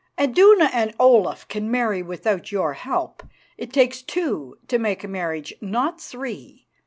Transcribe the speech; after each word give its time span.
"Iduna 0.19 0.71
and 0.73 0.95
Olaf 0.99 1.47
can 1.47 1.69
marry 1.69 2.01
without 2.01 2.51
your 2.51 2.73
help. 2.73 3.21
It 3.55 3.71
takes 3.71 4.01
two 4.01 4.57
to 4.67 4.79
make 4.79 5.03
a 5.03 5.07
marriage, 5.07 5.53
not 5.61 6.01
three. 6.01 6.65